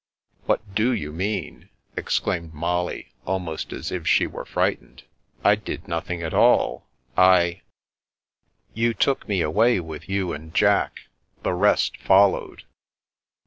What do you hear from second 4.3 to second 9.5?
frightened." I did nothing at all. I ''"You took me